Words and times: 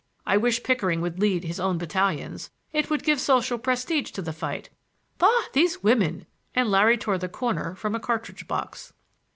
"I 0.25 0.35
wish 0.35 0.63
Pickering 0.63 0.99
would 1.01 1.19
lead 1.19 1.43
his 1.43 1.59
own 1.59 1.77
battalions. 1.77 2.49
It 2.73 2.89
would 2.89 3.03
give 3.03 3.21
social 3.21 3.59
prestige 3.59 4.09
to 4.13 4.23
the 4.23 4.33
fight." 4.33 4.71
"Bah, 5.19 5.41
these 5.53 5.83
women!" 5.83 6.25
And 6.55 6.71
Larry 6.71 6.97
tore 6.97 7.19
the 7.19 7.29
corner 7.29 7.75
from 7.75 7.93
a 7.93 7.99
cartridge 7.99 8.47
box. 8.47 8.93